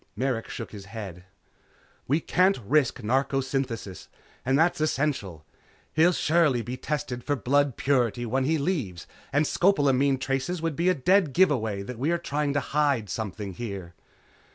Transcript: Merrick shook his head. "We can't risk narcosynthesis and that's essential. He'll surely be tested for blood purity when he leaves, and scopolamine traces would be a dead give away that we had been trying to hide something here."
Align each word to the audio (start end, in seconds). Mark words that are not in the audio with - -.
Merrick 0.15 0.49
shook 0.49 0.71
his 0.71 0.85
head. 0.85 1.25
"We 2.07 2.21
can't 2.21 2.57
risk 2.65 3.01
narcosynthesis 3.03 4.07
and 4.43 4.57
that's 4.57 4.81
essential. 4.81 5.45
He'll 5.93 6.11
surely 6.11 6.63
be 6.63 6.75
tested 6.75 7.23
for 7.23 7.35
blood 7.35 7.77
purity 7.77 8.25
when 8.25 8.45
he 8.45 8.57
leaves, 8.57 9.05
and 9.31 9.45
scopolamine 9.45 10.19
traces 10.19 10.59
would 10.59 10.75
be 10.75 10.89
a 10.89 10.95
dead 10.95 11.33
give 11.33 11.51
away 11.51 11.83
that 11.83 11.99
we 11.99 12.09
had 12.09 12.23
been 12.23 12.29
trying 12.29 12.53
to 12.53 12.59
hide 12.61 13.11
something 13.11 13.53
here." 13.53 13.93